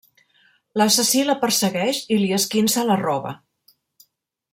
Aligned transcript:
L'assassí 0.81 1.19
la 1.27 1.35
persegueix 1.43 1.99
i 2.15 2.17
li 2.21 2.31
esquinça 2.39 2.87
la 2.93 2.97
roba. 3.03 3.35